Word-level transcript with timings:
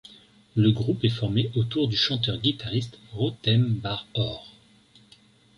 Le 0.55 0.71
groupe 0.71 1.03
est 1.03 1.09
formé 1.09 1.51
autour 1.55 1.87
du 1.87 1.95
chanteur 1.95 2.37
guitariste 2.39 2.97
Rotem 3.13 3.75
Bar 3.75 4.07
Or. 4.15 4.47